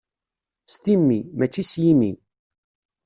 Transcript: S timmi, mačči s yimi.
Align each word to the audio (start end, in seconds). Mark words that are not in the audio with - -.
S 0.71 0.73
timmi, 0.83 1.19
mačči 1.37 1.63
s 1.69 1.71
yimi. 1.83 2.11